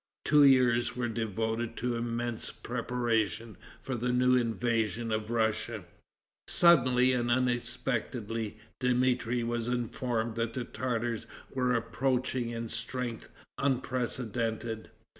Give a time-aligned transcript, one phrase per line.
[0.25, 5.85] Two years were devoted to immense preparations for the new invasion of Russia.
[6.47, 13.29] Suddenly and unexpectedly, Dmitri was informed that the Tartars were approaching in strength
[13.59, 14.89] unprecedented.